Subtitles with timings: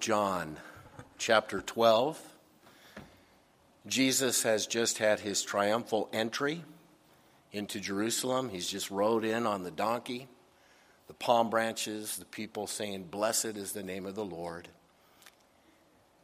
[0.00, 0.58] John
[1.18, 2.20] chapter 12.
[3.86, 6.64] Jesus has just had his triumphal entry
[7.52, 8.50] into Jerusalem.
[8.50, 10.28] He's just rode in on the donkey,
[11.08, 14.68] the palm branches, the people saying, Blessed is the name of the Lord.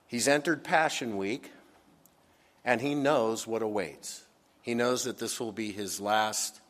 [0.06, 1.50] He's entered Passion Week,
[2.64, 4.24] and he knows what awaits.
[4.62, 6.60] He knows that this will be his last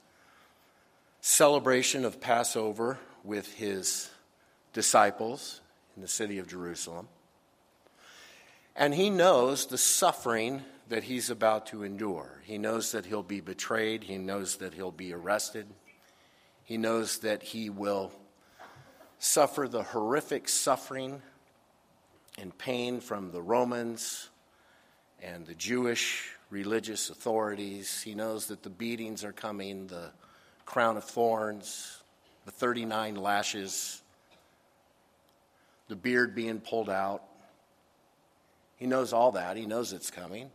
[1.21, 4.11] celebration of Passover with his
[4.73, 5.61] disciples
[5.97, 7.09] in the city of Jerusalem.
[8.77, 12.41] And he knows the suffering that he's about to endure.
[12.45, 14.05] He knows that he'll be betrayed.
[14.05, 15.67] He knows that he'll be arrested.
[16.65, 18.13] He knows that he will
[19.19, 21.23] suffer the horrific suffering
[22.39, 24.29] and pain from the Romans
[25.23, 28.03] and the Jewish religious authorities.
[28.03, 30.11] He knows that the beatings are coming, the
[30.67, 32.03] crown of thorns,
[32.45, 34.03] the 39 lashes,
[35.89, 37.23] the beard being pulled out.
[38.77, 39.57] He knows all that.
[39.57, 40.51] He knows it's coming.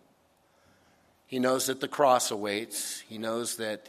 [1.28, 3.00] He knows that the cross awaits.
[3.02, 3.88] He knows that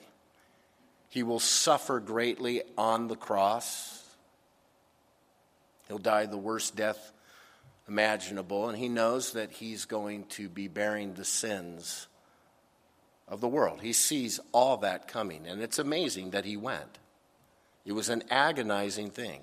[1.08, 4.04] he will suffer greatly on the cross.
[5.88, 7.12] He'll die the worst death
[7.88, 12.06] imaginable, and he knows that he's going to be bearing the sins
[13.26, 13.80] of the world.
[13.80, 16.98] He sees all that coming, and it's amazing that he went.
[17.84, 19.40] It was an agonizing thing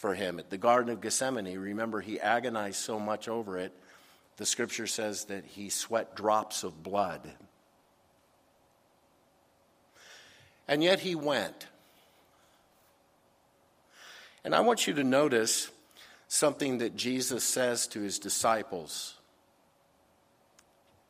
[0.00, 0.38] for him.
[0.38, 3.72] At the Garden of Gethsemane, remember, he agonized so much over it,
[4.38, 7.30] the scripture says that he sweat drops of blood.
[10.66, 11.66] And yet he went.
[14.42, 15.70] And I want you to notice
[16.28, 19.14] something that Jesus says to his disciples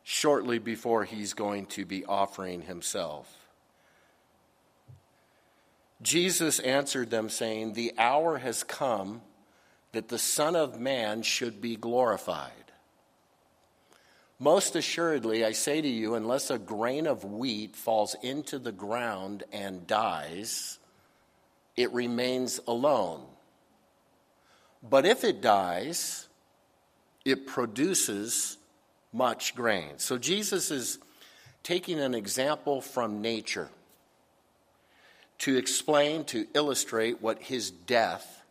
[0.03, 3.40] shortly before he's going to be offering himself.
[6.03, 9.21] Jesus answered them, saying, The hour has come
[9.93, 12.53] that the Son of Man should be glorified.
[14.39, 19.43] Most assuredly, I say to you, unless a grain of wheat falls into the ground
[19.53, 20.79] and dies,
[21.77, 23.23] it remains alone.
[24.83, 26.27] But if it dies,
[27.27, 28.57] it produces
[29.13, 29.99] much grain.
[29.99, 30.99] So Jesus is
[31.63, 33.69] taking an example from nature
[35.41, 38.45] to explain, to illustrate what his death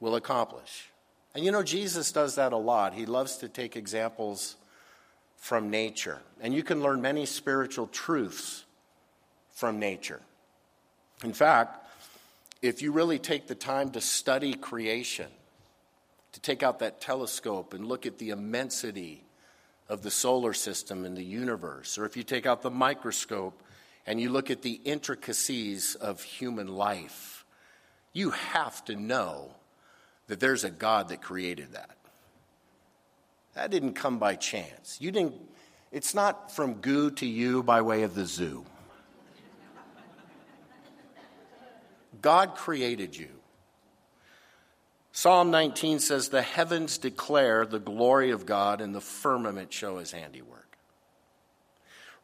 [0.00, 0.90] will accomplish.
[1.34, 2.94] And you know, Jesus does that a lot.
[2.94, 4.56] He loves to take examples
[5.36, 6.20] from nature.
[6.40, 8.64] And you can learn many spiritual truths
[9.52, 10.20] from nature.
[11.22, 11.86] In fact,
[12.62, 15.28] if you really take the time to study creation,
[16.32, 19.22] to take out that telescope and look at the immensity
[19.88, 23.62] of the solar system and the universe, or if you take out the microscope
[24.06, 27.44] and you look at the intricacies of human life,
[28.12, 29.52] you have to know
[30.26, 31.96] that there's a God that created that.
[33.54, 34.98] That didn't come by chance.
[35.00, 35.34] You didn't,
[35.92, 38.64] it's not from goo to you by way of the zoo.
[42.20, 43.28] God created you.
[45.12, 50.10] Psalm 19 says, The heavens declare the glory of God, and the firmament show his
[50.10, 50.63] handiwork.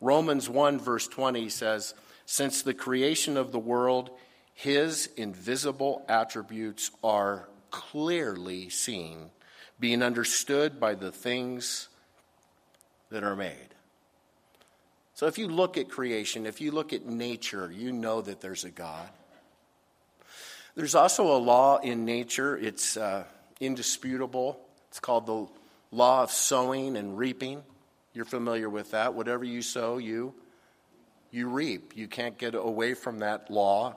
[0.00, 1.94] Romans 1, verse 20 says,
[2.26, 4.10] Since the creation of the world,
[4.54, 9.30] his invisible attributes are clearly seen,
[9.78, 11.88] being understood by the things
[13.10, 13.68] that are made.
[15.14, 18.64] So if you look at creation, if you look at nature, you know that there's
[18.64, 19.08] a God.
[20.74, 23.24] There's also a law in nature, it's uh,
[23.60, 24.58] indisputable.
[24.88, 25.46] It's called the
[25.92, 27.62] law of sowing and reaping.
[28.12, 29.14] You're familiar with that.
[29.14, 30.34] Whatever you sow, you
[31.30, 31.96] you reap.
[31.96, 33.96] You can't get away from that law.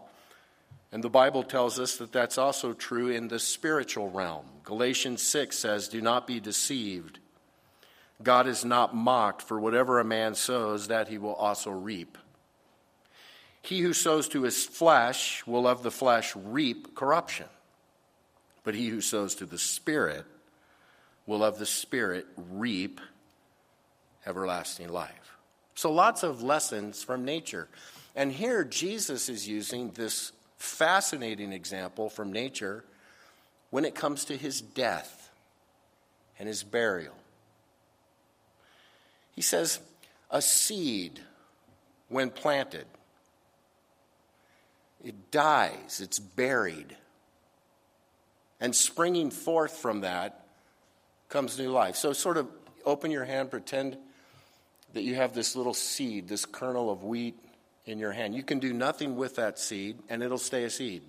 [0.92, 4.46] And the Bible tells us that that's also true in the spiritual realm.
[4.64, 7.20] Galatians 6 says, Do not be deceived.
[8.22, 12.18] God is not mocked, for whatever a man sows, that he will also reap.
[13.64, 17.48] He who sows to his flesh will of the flesh reap corruption,
[18.64, 20.26] but he who sows to the Spirit
[21.26, 23.02] will of the Spirit reap
[24.26, 25.38] everlasting life.
[25.76, 27.68] So, lots of lessons from nature.
[28.16, 32.86] And here, Jesus is using this fascinating example from nature
[33.72, 35.32] when it comes to his death
[36.38, 37.16] and his burial.
[39.36, 39.80] He says,
[40.30, 41.20] A seed,
[42.08, 42.86] when planted,
[45.04, 46.96] it dies, it's buried.
[48.60, 50.46] And springing forth from that
[51.28, 51.96] comes new life.
[51.96, 52.48] So, sort of
[52.86, 53.98] open your hand, pretend
[54.94, 57.38] that you have this little seed, this kernel of wheat
[57.86, 58.36] in your hand.
[58.36, 61.02] You can do nothing with that seed, and it'll stay a seed.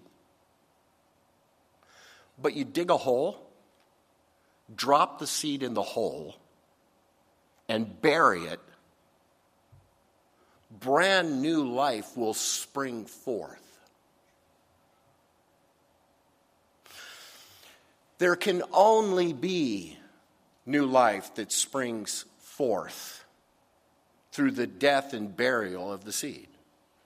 [2.40, 3.44] But you dig a hole
[4.74, 6.36] drop the seed in the hole
[7.68, 8.60] and bury it,
[10.70, 13.60] brand new life will spring forth.
[18.18, 19.98] There can only be
[20.66, 23.23] new life that springs forth
[24.34, 26.48] through the death and burial of the seed.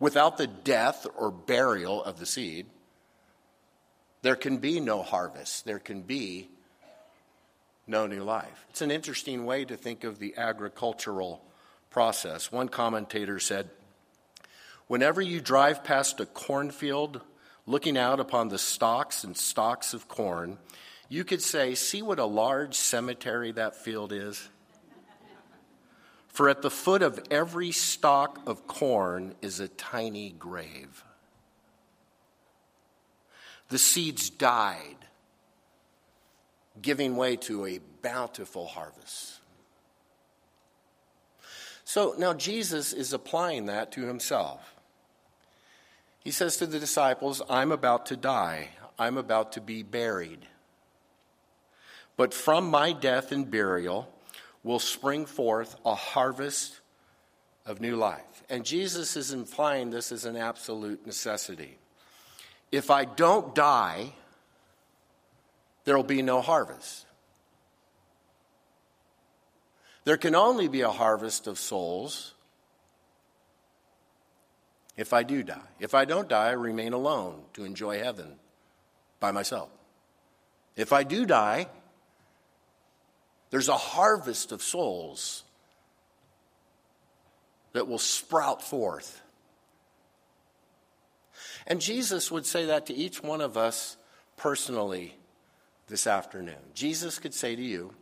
[0.01, 2.65] Without the death or burial of the seed,
[4.23, 5.67] there can be no harvest.
[5.67, 6.49] There can be
[7.87, 8.65] no new life.
[8.71, 11.45] It's an interesting way to think of the agricultural
[11.91, 12.51] process.
[12.51, 13.69] One commentator said,
[14.87, 17.21] Whenever you drive past a cornfield,
[17.67, 20.57] looking out upon the stalks and stalks of corn,
[21.11, 24.49] you could say, See what a large cemetery that field is?
[26.29, 31.05] For at the foot of every stalk of corn is a tiny grave.
[33.71, 34.97] The seeds died,
[36.81, 39.41] giving way to a bountiful harvest.
[41.85, 44.75] So now Jesus is applying that to himself.
[46.21, 50.47] He says to the disciples, I'm about to die, I'm about to be buried.
[52.17, 54.13] But from my death and burial
[54.69, 56.79] will spring forth a harvest
[57.65, 58.45] of new life.
[58.51, 61.79] And Jesus is implying this is an absolute necessity.
[62.71, 64.13] If I don't die,
[65.87, 67.07] there will be no harvest.
[70.05, 72.35] There can only be a harvest of souls
[74.99, 75.69] if I do die.
[75.81, 78.35] If I don't die, I remain alone to enjoy heaven
[79.19, 79.71] by myself.
[80.77, 81.69] If I do die,
[83.51, 85.45] there's a harvest of souls
[87.73, 89.23] that will sprout forth.
[91.67, 93.97] And Jesus would say that to each one of us
[94.37, 95.15] personally
[95.87, 96.57] this afternoon.
[96.75, 97.93] Jesus could say to you,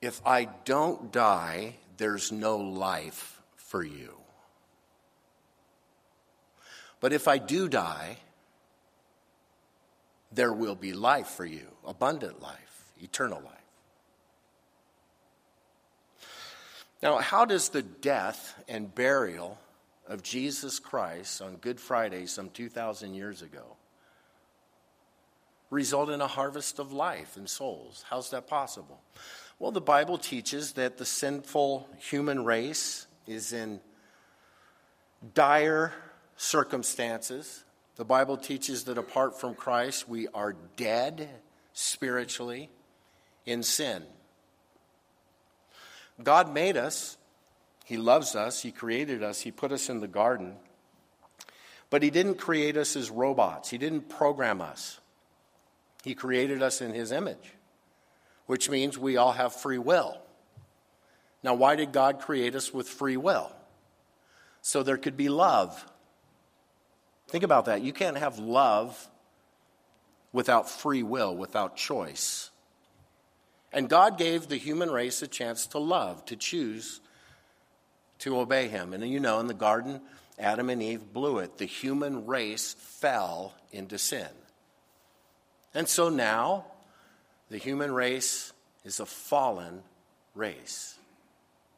[0.00, 4.14] If I don't die, there's no life for you.
[7.00, 8.18] But if I do die,
[10.32, 13.59] there will be life for you abundant life, eternal life.
[17.02, 19.58] Now, how does the death and burial
[20.06, 23.76] of Jesus Christ on Good Friday, some 2,000 years ago,
[25.70, 28.04] result in a harvest of life and souls?
[28.10, 29.00] How's that possible?
[29.58, 33.80] Well, the Bible teaches that the sinful human race is in
[35.34, 35.92] dire
[36.36, 37.64] circumstances.
[37.96, 41.28] The Bible teaches that apart from Christ, we are dead
[41.72, 42.70] spiritually
[43.46, 44.02] in sin.
[46.24, 47.16] God made us,
[47.84, 50.56] He loves us, He created us, He put us in the garden.
[51.88, 55.00] But He didn't create us as robots, He didn't program us.
[56.02, 57.54] He created us in His image,
[58.46, 60.18] which means we all have free will.
[61.42, 63.50] Now, why did God create us with free will?
[64.62, 65.86] So there could be love.
[67.28, 67.82] Think about that.
[67.82, 69.08] You can't have love
[70.32, 72.50] without free will, without choice.
[73.72, 77.00] And God gave the human race a chance to love, to choose
[78.20, 78.92] to obey Him.
[78.92, 80.00] And you know, in the garden,
[80.38, 81.58] Adam and Eve blew it.
[81.58, 84.28] The human race fell into sin.
[85.74, 86.64] And so now,
[87.48, 88.52] the human race
[88.84, 89.82] is a fallen
[90.34, 90.98] race.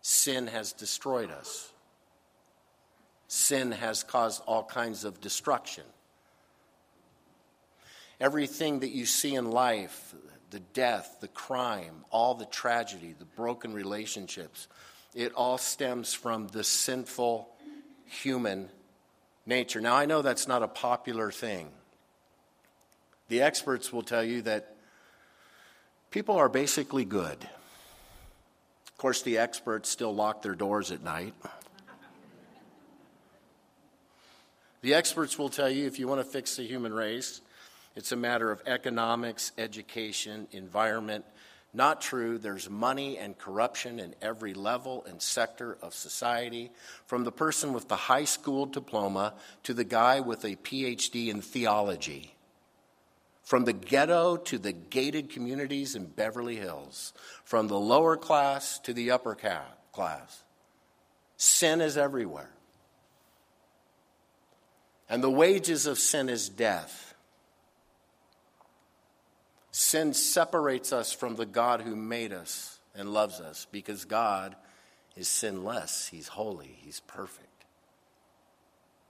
[0.01, 1.71] Sin has destroyed us.
[3.29, 5.85] Sin has caused all kinds of destruction.
[8.21, 10.15] Everything that you see in life,
[10.53, 14.69] the death, the crime, all the tragedy, the broken relationships,
[15.15, 17.49] it all stems from the sinful
[18.05, 18.69] human
[19.47, 19.81] nature.
[19.81, 21.71] Now, I know that's not a popular thing.
[23.29, 24.77] The experts will tell you that
[26.11, 27.39] people are basically good.
[28.87, 31.33] Of course, the experts still lock their doors at night.
[34.83, 37.41] The experts will tell you if you want to fix the human race,
[37.95, 41.25] it's a matter of economics, education, environment.
[41.75, 42.39] Not true.
[42.39, 46.71] There's money and corruption in every level and sector of society,
[47.07, 51.41] from the person with the high school diploma to the guy with a PhD in
[51.41, 52.35] theology.
[53.43, 57.13] From the ghetto to the gated communities in Beverly Hills,
[57.45, 59.35] from the lower class to the upper
[59.93, 60.43] class.
[61.37, 62.51] Sin is everywhere.
[65.09, 67.12] And the wages of sin is death.
[69.73, 74.55] Sin separates us from the God who made us and loves us because God
[75.17, 76.07] is sinless.
[76.09, 76.79] He's holy.
[76.83, 77.49] He's perfect.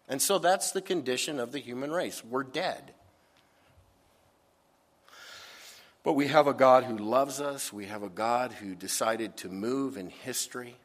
[0.08, 2.24] And so that's the condition of the human race.
[2.24, 2.94] We're dead.
[6.04, 7.72] But we have a God who loves us.
[7.72, 10.76] We have a God who decided to move in history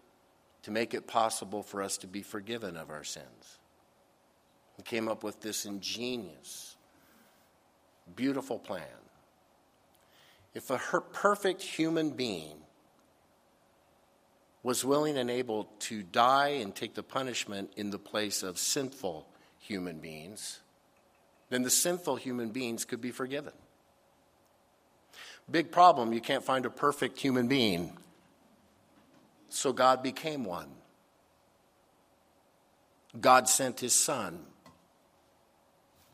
[0.64, 3.60] to make it possible for us to be forgiven of our sins.
[4.76, 6.76] He came up with this ingenious,
[8.16, 8.84] beautiful plan.
[10.58, 10.80] If a
[11.14, 12.58] perfect human being
[14.64, 19.28] was willing and able to die and take the punishment in the place of sinful
[19.60, 20.62] human beings,
[21.52, 23.54] then the sinful human beings could be forgiven.
[25.48, 27.96] Big problem, you can't find a perfect human being.
[29.50, 30.70] So God became one.
[33.22, 34.40] God sent his son,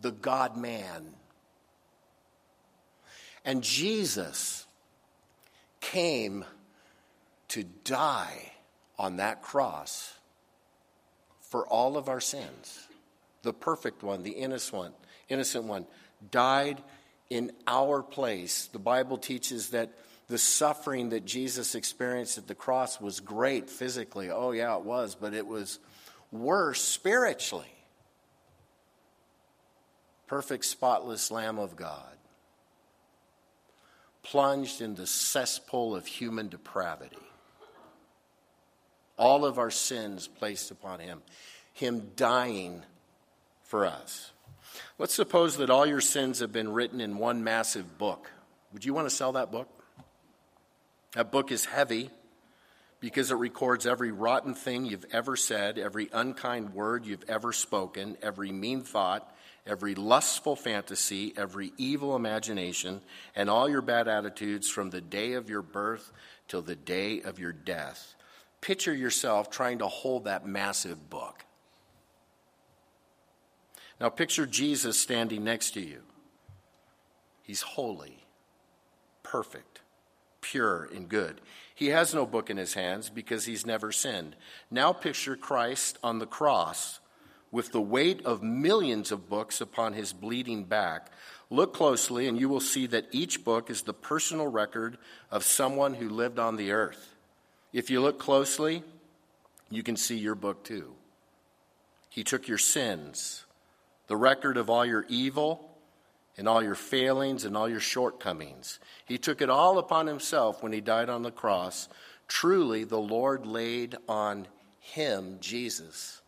[0.01, 1.13] the God man.
[3.45, 4.65] And Jesus
[5.81, 6.45] came
[7.50, 8.51] to die
[8.97, 10.13] on that cross
[11.41, 12.88] for all of our sins.
[13.41, 14.93] The perfect one, the innocent one,
[15.29, 15.85] innocent one,
[16.31, 16.81] died
[17.29, 18.67] in our place.
[18.71, 19.91] The Bible teaches that
[20.29, 24.31] the suffering that Jesus experienced at the cross was great physically.
[24.31, 25.79] Oh, yeah, it was, but it was
[26.31, 27.67] worse spiritually.
[30.27, 32.15] Perfect, spotless Lamb of God,
[34.23, 37.17] plunged in the cesspool of human depravity.
[39.17, 41.21] All of our sins placed upon him,
[41.73, 42.81] him dying
[43.63, 44.31] for us.
[44.97, 48.31] Let's suppose that all your sins have been written in one massive book.
[48.71, 49.69] Would you want to sell that book?
[51.13, 52.09] That book is heavy
[52.99, 58.17] because it records every rotten thing you've ever said, every unkind word you've ever spoken,
[58.21, 59.29] every mean thought,
[59.65, 63.01] every lustful fantasy, every evil imagination,
[63.36, 66.12] and all your bad attitudes from the day of your birth
[66.48, 68.15] till the day of your death.
[68.62, 71.46] Picture yourself trying to hold that massive book.
[74.00, 76.01] Now, picture Jesus standing next to you.
[77.41, 78.25] He's holy,
[79.22, 79.82] perfect,
[80.41, 81.41] pure, and good.
[81.74, 84.36] He has no book in his hands because he's never sinned.
[84.70, 87.00] Now, picture Christ on the cross
[87.53, 91.12] with the weight of millions of books upon his bleeding back.
[91.51, 94.98] Look closely, and you will see that each book is the personal record
[95.29, 97.13] of someone who lived on the earth.
[97.72, 98.81] If you look closely,
[99.69, 100.95] you can see your book too.
[102.10, 103.45] He took your sins
[104.07, 105.77] the record of all your evil
[106.38, 108.79] and all your failings and all your shortcomings.
[109.05, 111.88] He took it all upon himself when he died on the cross.
[112.27, 114.48] Truly, the Lord laid on
[114.79, 116.22] him, Jesus,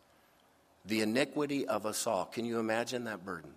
[0.85, 2.25] the iniquity of us all.
[2.25, 3.51] Can you imagine that burden?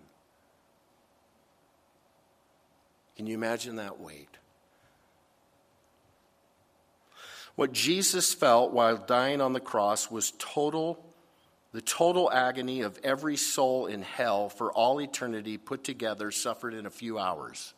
[3.15, 4.29] Can you imagine that weight?
[7.55, 11.03] What Jesus felt while dying on the cross was total
[11.71, 16.85] the total agony of every soul in hell for all eternity put together suffered in
[16.85, 17.73] a few hours.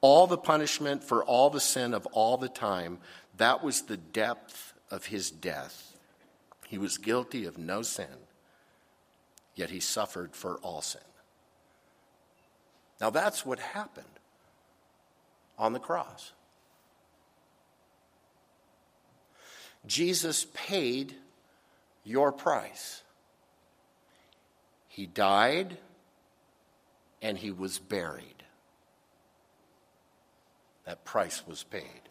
[0.00, 2.98] All the punishment for all the sin of all the time,
[3.38, 5.95] that was the depth of his death.
[6.68, 8.26] He was guilty of no sin,
[9.54, 11.00] yet he suffered for all sin.
[13.00, 14.06] Now that's what happened
[15.58, 16.32] on the cross.
[19.86, 21.14] Jesus paid
[22.04, 23.02] your price.
[24.88, 25.78] He died
[27.22, 28.42] and he was buried.
[30.84, 32.08] That price was paid.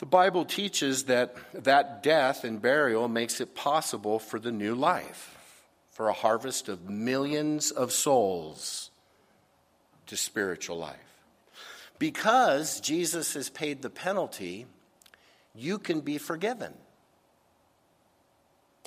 [0.00, 5.38] The Bible teaches that that death and burial makes it possible for the new life,
[5.90, 8.90] for a harvest of millions of souls
[10.06, 10.96] to spiritual life.
[11.98, 14.66] Because Jesus has paid the penalty,
[15.54, 16.74] you can be forgiven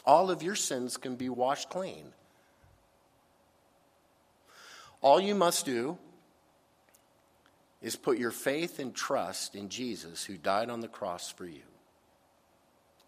[0.05, 2.12] all of your sins can be washed clean.
[5.01, 5.98] All you must do
[7.83, 11.61] is put your faith and trust in Jesus who died on the cross for you.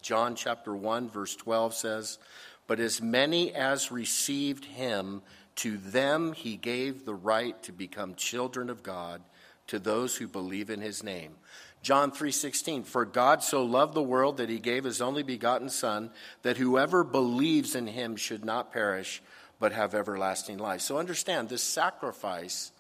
[0.01, 2.19] John chapter 1 verse 12 says,
[2.67, 5.23] "But as many as received him,
[5.55, 9.23] to them he gave the right to become children of God,
[9.67, 11.37] to those who believe in his name."
[11.81, 16.11] John 3:16 For God so loved the world that he gave his only begotten son
[16.41, 19.23] that whoever believes in him should not perish
[19.57, 20.81] but have everlasting life.
[20.81, 22.71] So understand this sacrifice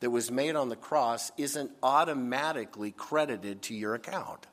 [0.00, 4.46] that was made on the cross isn't automatically credited to your account.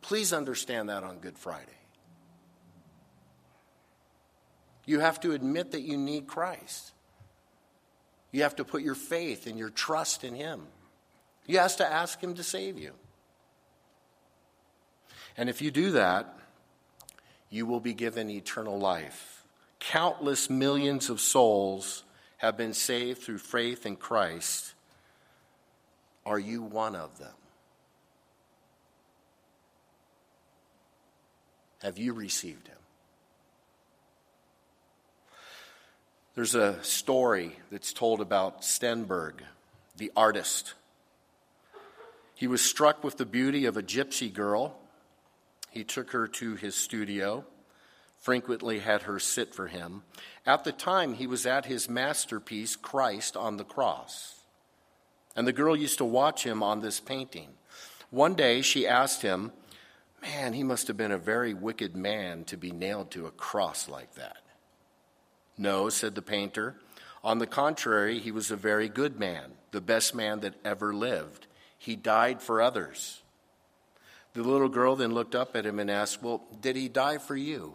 [0.00, 1.66] Please understand that on Good Friday.
[4.86, 6.92] You have to admit that you need Christ.
[8.32, 10.62] You have to put your faith and your trust in Him.
[11.46, 12.92] You have to ask Him to save you.
[15.36, 16.38] And if you do that,
[17.50, 19.39] you will be given eternal life.
[19.80, 22.04] Countless millions of souls
[22.36, 24.74] have been saved through faith in Christ.
[26.24, 27.32] Are you one of them?
[31.82, 32.76] Have you received him?
[36.34, 39.40] There's a story that's told about Stenberg,
[39.96, 40.74] the artist.
[42.34, 44.78] He was struck with the beauty of a gypsy girl.
[45.70, 47.44] He took her to his studio,
[48.20, 50.02] frequently had her sit for him.
[50.46, 54.42] At the time, he was at his masterpiece, Christ on the Cross.
[55.34, 57.48] And the girl used to watch him on this painting.
[58.10, 59.52] One day, she asked him,
[60.22, 63.88] Man, he must have been a very wicked man to be nailed to a cross
[63.88, 64.36] like that.
[65.56, 66.76] No, said the painter.
[67.24, 71.46] On the contrary, he was a very good man, the best man that ever lived.
[71.78, 73.22] He died for others.
[74.34, 77.36] The little girl then looked up at him and asked, Well, did he die for
[77.36, 77.74] you?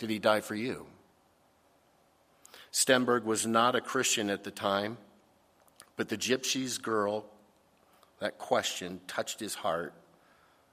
[0.00, 0.86] Did he die for you?
[2.72, 4.96] Stenberg was not a Christian at the time,
[5.94, 7.26] but the gypsy's girl,
[8.18, 9.92] that question touched his heart,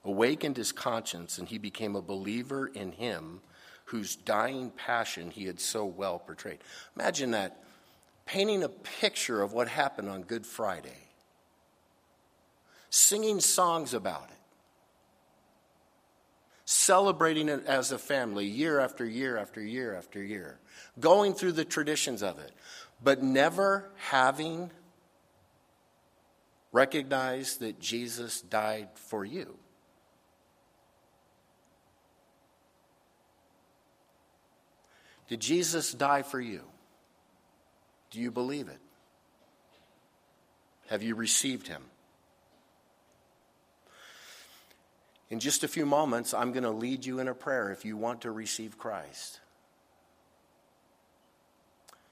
[0.02, 3.42] awakened his conscience, and he became a believer in him
[3.84, 6.60] whose dying passion he had so well portrayed.
[6.96, 7.62] Imagine that,
[8.24, 11.08] painting a picture of what happened on Good Friday,
[12.88, 14.37] singing songs about it,
[16.88, 20.58] celebrating it as a family year after year after year after year,
[20.98, 22.50] going through the traditions of it,
[23.04, 24.70] but never having
[26.72, 29.58] recognized that Jesus died for you.
[35.28, 36.62] Did Jesus die for you?
[38.10, 38.80] Do you believe it?
[40.88, 41.82] Have you received him?
[45.30, 47.96] In just a few moments, I'm going to lead you in a prayer if you
[47.96, 49.40] want to receive Christ.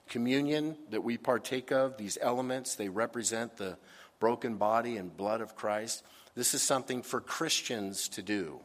[0.09, 3.79] Communion that we partake of, these elements, they represent the
[4.21, 6.05] broken body and blood of Christ.
[6.35, 8.61] This is something for Christians to do.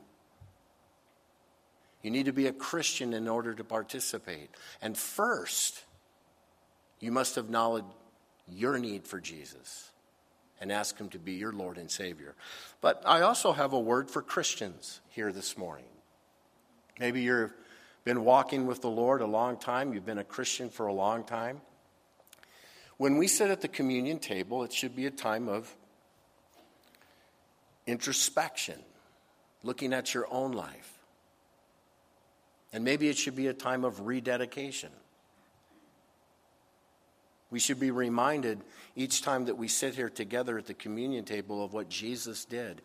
[2.01, 4.49] You need to be a Christian in order to participate.
[4.81, 5.83] And first,
[6.99, 7.85] you must acknowledge
[8.49, 9.90] your need for Jesus
[10.61, 12.35] and ask Him to be your Lord and Savior.
[12.79, 15.85] But I also have a word for Christians here this morning.
[16.99, 17.51] Maybe you've
[18.05, 21.23] been walking with the Lord a long time, you've been a Christian for a long
[21.23, 21.61] time.
[22.97, 25.75] When we sit at the communion table, it should be a time of
[27.87, 28.79] introspection,
[29.63, 30.99] looking at your own life.
[32.71, 34.91] And maybe it should be a time of rededication.
[37.51, 38.61] We should be reminded
[38.95, 42.81] each time that we sit here together at the communion table of what Jesus did.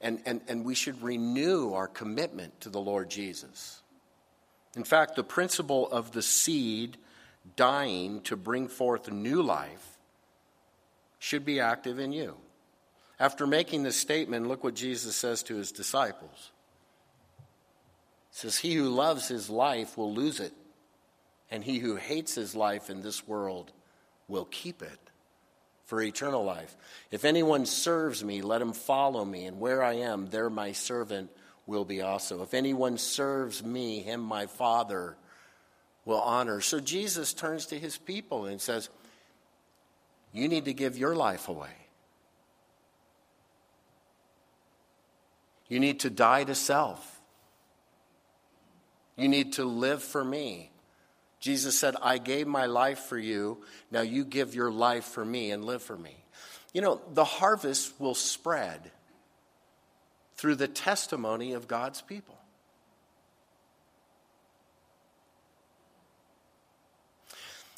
[0.00, 3.82] And, and, and we should renew our commitment to the Lord Jesus.
[4.76, 6.96] In fact, the principle of the seed
[7.56, 9.98] dying to bring forth new life
[11.18, 12.36] should be active in you.
[13.18, 16.52] After making this statement, look what Jesus says to his disciples
[18.30, 20.52] says, He who loves his life will lose it,
[21.50, 23.72] and he who hates his life in this world
[24.30, 24.98] will keep it
[25.84, 26.76] for eternal life.
[27.10, 31.30] If anyone serves me, let him follow me, and where I am, there my servant
[31.66, 32.42] will be also.
[32.42, 35.16] If anyone serves me, him my Father
[36.04, 36.60] will honor.
[36.60, 38.88] So Jesus turns to his people and says,
[40.32, 41.70] You need to give your life away.
[45.68, 47.20] You need to die to self.
[49.16, 50.69] You need to live for me.
[51.40, 53.58] Jesus said, I gave my life for you.
[53.90, 56.16] Now you give your life for me and live for me.
[56.74, 58.90] You know, the harvest will spread
[60.36, 62.36] through the testimony of God's people.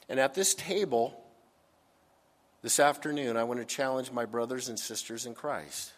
[0.08, 1.18] And at this table
[2.62, 5.92] this afternoon, I want to challenge my brothers and sisters in Christ.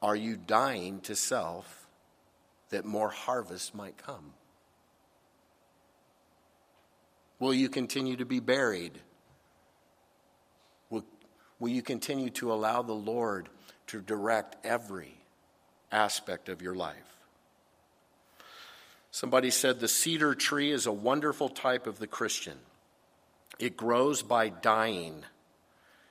[0.00, 1.86] Are you dying to self
[2.70, 4.32] that more harvest might come?
[7.38, 8.98] Will you continue to be buried?
[10.90, 11.04] Will,
[11.58, 13.48] will you continue to allow the Lord
[13.88, 15.14] to direct every
[15.92, 17.18] aspect of your life?
[19.10, 22.58] Somebody said the cedar tree is a wonderful type of the Christian.
[23.58, 25.24] It grows by dying.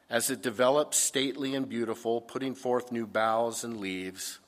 [0.09, 4.39] As it develops stately and beautiful, putting forth new boughs and leaves,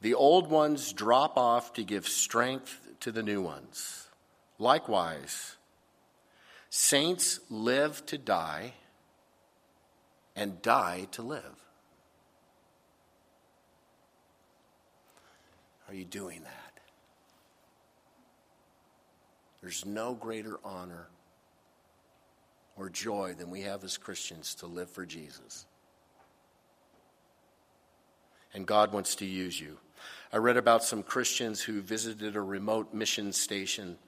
[0.00, 4.08] the old ones drop off to give strength to the new ones.
[4.58, 5.57] Likewise,
[6.70, 8.74] Saints live to die
[10.36, 11.42] and die to live.
[15.88, 16.68] Are you doing that?
[19.62, 21.08] There's no greater honor
[22.76, 25.66] or joy than we have as Christians to live for Jesus.
[28.54, 29.78] And God wants to use you.
[30.32, 33.98] I read about some Christians who visited a remote mission station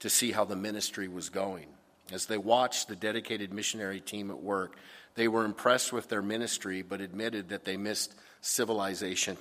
[0.00, 1.66] to see how the ministry was going.
[2.12, 4.76] As they watched the dedicated missionary team at work,
[5.14, 9.36] they were impressed with their ministry but admitted that they missed civilization.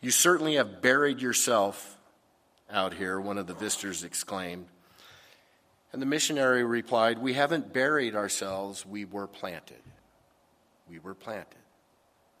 [0.00, 1.96] You certainly have buried yourself
[2.70, 4.66] out here, one of the visitors exclaimed.
[5.92, 9.82] And the missionary replied, We haven't buried ourselves, we were planted.
[10.88, 11.58] We were planted.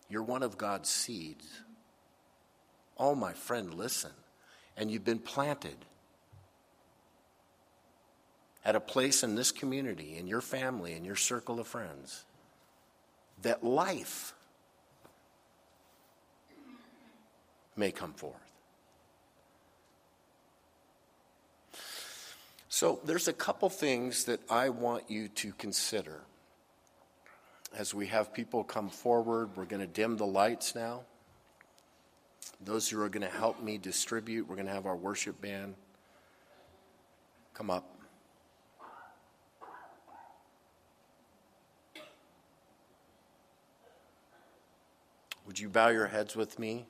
[0.08, 1.46] You're one of God's seeds.
[2.98, 4.10] Oh, my friend, listen.
[4.76, 5.76] And you've been planted
[8.64, 12.24] at a place in this community, in your family, in your circle of friends,
[13.42, 14.34] that life
[17.76, 18.36] may come forth.
[22.68, 26.20] So, there's a couple things that I want you to consider
[27.76, 29.56] as we have people come forward.
[29.56, 31.02] We're going to dim the lights now.
[32.64, 35.74] Those who are going to help me distribute, we're going to have our worship band
[37.54, 37.99] come up.
[45.50, 46.86] Would you bow your heads with me?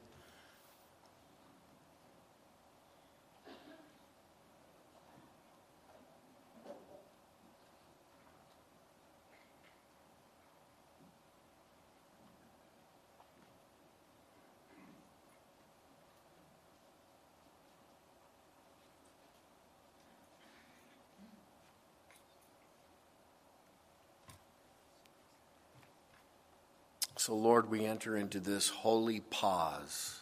[27.30, 30.18] So, Lord, we enter into this holy pause,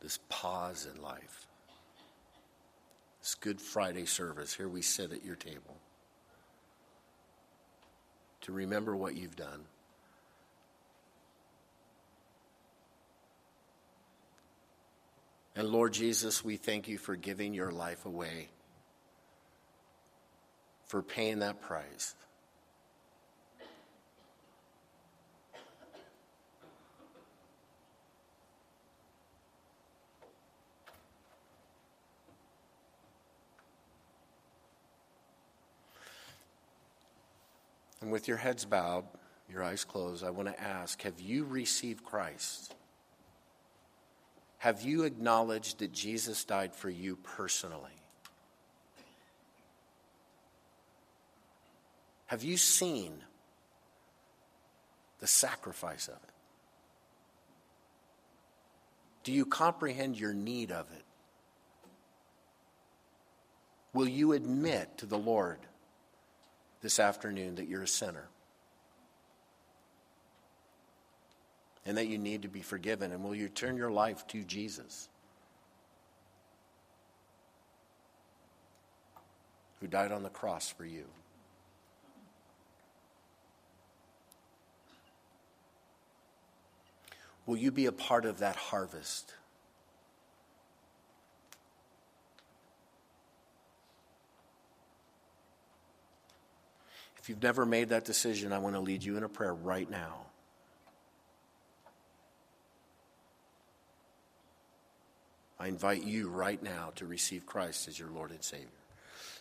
[0.00, 1.46] this pause in life,
[3.20, 4.54] this Good Friday service.
[4.54, 5.76] Here we sit at your table
[8.40, 9.66] to remember what you've done.
[15.54, 18.48] And Lord Jesus, we thank you for giving your life away,
[20.86, 22.14] for paying that price.
[38.00, 39.04] And with your heads bowed,
[39.50, 42.74] your eyes closed, I want to ask Have you received Christ?
[44.58, 47.90] Have you acknowledged that Jesus died for you personally?
[52.26, 53.22] Have you seen
[55.20, 56.32] the sacrifice of it?
[59.22, 61.04] Do you comprehend your need of it?
[63.92, 65.58] Will you admit to the Lord?
[66.82, 68.28] This afternoon that you're a sinner
[71.84, 73.12] and that you need to be forgiven?
[73.12, 75.08] And will you turn your life to Jesus,
[79.80, 81.04] who died on the cross for you?
[87.46, 89.32] Will you be a part of that harvest?
[97.26, 99.90] If you've never made that decision, I want to lead you in a prayer right
[99.90, 100.26] now.
[105.58, 108.68] I invite you right now to receive Christ as your Lord and Savior.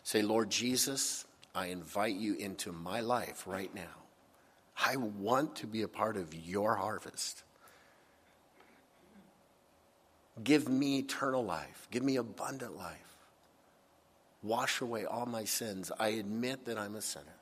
[0.01, 4.01] Say, Lord Jesus, I invite you into my life right now.
[4.83, 7.43] I want to be a part of your harvest.
[10.43, 11.87] Give me eternal life.
[11.91, 13.15] Give me abundant life.
[14.41, 15.91] Wash away all my sins.
[15.99, 17.34] I admit that I'm a sinner.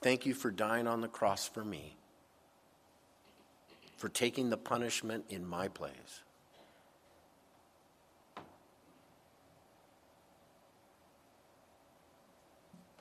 [0.00, 1.96] Thank you for dying on the cross for me,
[3.96, 6.22] for taking the punishment in my place.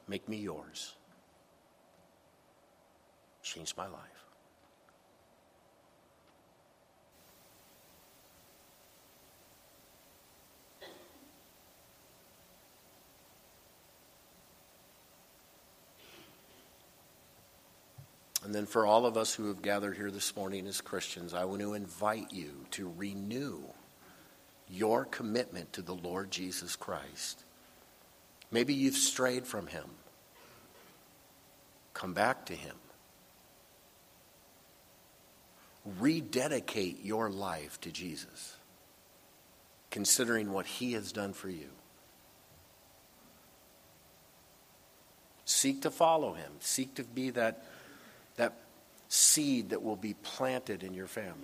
[0.08, 0.96] Make me yours.
[3.44, 4.18] Change my life.
[18.47, 21.46] And then for all of us who have gathered here this morning as Christians, I
[21.46, 23.62] want to invite you to renew
[24.70, 27.44] your commitment to the Lord Jesus Christ.
[28.52, 29.86] Maybe you've strayed from him.
[31.94, 32.76] Come back to him.
[36.00, 38.58] rededicate your life to Jesus,
[39.90, 41.70] considering what he has done for you.
[45.46, 46.52] Seek to follow him.
[46.60, 47.64] Seek to be that,
[48.38, 48.54] that
[49.10, 51.36] seed that will be planted in your family.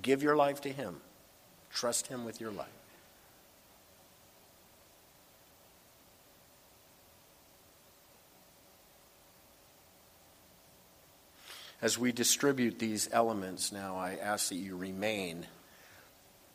[0.00, 1.00] Give your life to him.
[1.70, 2.68] Trust him with your life.
[11.80, 15.46] As we distribute these elements now, I ask that you remain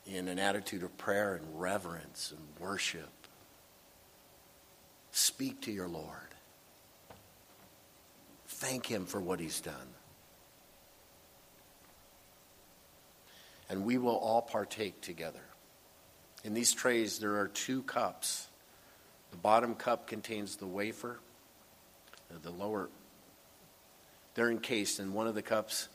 [0.05, 3.22] in an attitude of prayer and reverence and worship.
[5.13, 6.17] Speak to your Lord.
[8.47, 9.75] Thank Him for what He's done.
[13.69, 15.43] And we will all partake together.
[16.43, 18.47] In these trays, there are two cups.
[19.31, 21.19] The bottom cup contains the wafer,
[22.29, 22.89] uh, the lower
[24.33, 25.89] they're encased, and one of the cups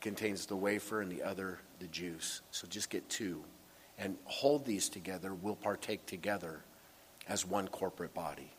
[0.00, 2.42] contains the wafer and the other the juice.
[2.50, 3.42] So just get two
[3.98, 5.32] and hold these together.
[5.32, 6.62] We'll partake together
[7.28, 8.53] as one corporate body.